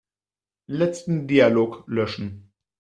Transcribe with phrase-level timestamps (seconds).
[0.71, 2.51] Letzten Dialog löschen.